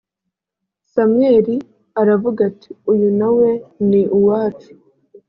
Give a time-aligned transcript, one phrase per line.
[0.93, 1.55] samweli
[2.01, 3.49] aravuga ati uyu na we
[3.89, 4.69] ni uwacu